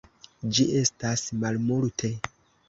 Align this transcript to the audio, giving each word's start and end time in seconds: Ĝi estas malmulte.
Ĝi 0.57 0.65
estas 0.79 1.27
malmulte. 1.45 2.11